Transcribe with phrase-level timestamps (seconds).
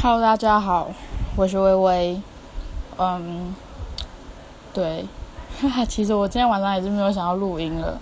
[0.00, 0.92] Hello，大家好，
[1.34, 2.22] 我是微微。
[2.98, 3.52] 嗯，
[4.72, 5.04] 对，
[5.60, 7.98] 哈哈，其实我今天晚上也是没有想要录音了。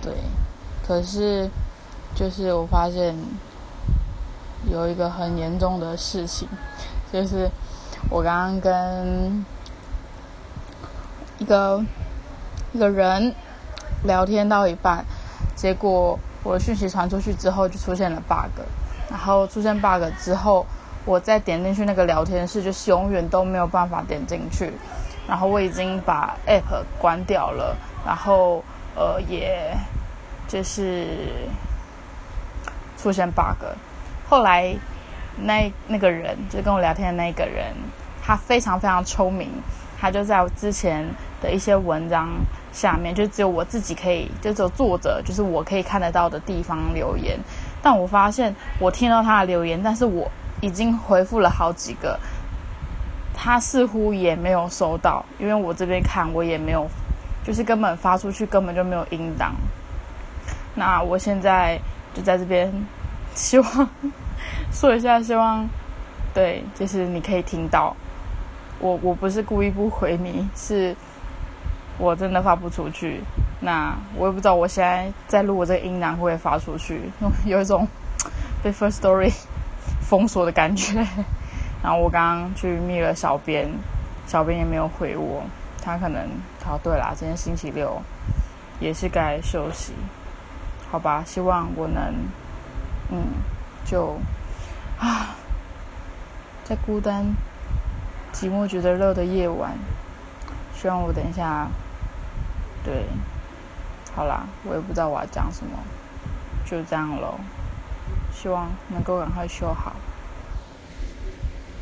[0.00, 0.12] 对，
[0.86, 1.50] 可是
[2.14, 3.12] 就是我发现
[4.70, 6.46] 有一个很严重的事情，
[7.12, 7.50] 就是
[8.08, 9.44] 我刚刚跟
[11.38, 11.84] 一个
[12.72, 13.34] 一个人
[14.04, 15.04] 聊天到一半，
[15.56, 18.62] 结果我的讯息传出去之后就出现了 bug，
[19.10, 20.64] 然后出现 bug 之后。
[21.06, 24.72] 我再点进去那个聊天室，就是永远都没有办法点进去。
[25.28, 28.62] 然后我已经把 app 关掉了，然后
[28.94, 29.74] 呃，也
[30.46, 31.06] 就是
[32.98, 33.64] 出现 bug。
[34.28, 34.74] 后来
[35.36, 37.74] 那那个人，就跟我聊天的那个人，
[38.22, 39.50] 他非常非常聪明，
[39.98, 41.06] 他就在之前
[41.40, 42.28] 的一些文章
[42.72, 47.38] 下面，就只有我自己可以，就只有作者，就是我可以看得到的地方留言。
[47.82, 50.30] 但我发现我听到他的留言，但是我。
[50.60, 52.18] 已经回复了好几个，
[53.34, 56.88] 他似乎也没有收到，因为我这边看我也没有，
[57.44, 59.54] 就是根本发出去根本就没有音档。
[60.74, 61.78] 那我现在
[62.14, 62.72] 就在这边，
[63.34, 63.88] 希望
[64.72, 65.68] 说一下，希望
[66.32, 67.94] 对，就是你可以听到
[68.80, 70.96] 我，我不是故意不回你，是
[71.98, 73.20] 我真的发不出去。
[73.60, 77.00] 那我也不知道我现在在录我这个音档会不会发出去，
[77.44, 77.86] 有一种
[78.62, 79.32] 被 first story。
[80.06, 80.98] 封锁的感觉，
[81.82, 83.68] 然后我刚刚去密了小编，
[84.26, 85.42] 小编也没有回我，
[85.82, 86.22] 他可能
[86.66, 88.00] 哦对啦，今天星期六，
[88.80, 89.92] 也是该休息，
[90.90, 92.14] 好吧，希望我能，
[93.10, 93.24] 嗯，
[93.84, 94.16] 就
[94.98, 95.34] 啊，
[96.64, 97.24] 在孤单、
[98.32, 99.72] 寂寞、觉得热的夜晚，
[100.74, 101.66] 希望我等一下，
[102.84, 103.04] 对，
[104.14, 105.78] 好啦，我也不知道我要讲什么，
[106.64, 107.34] 就这样喽。
[108.44, 109.90] 希望能够赶快修好。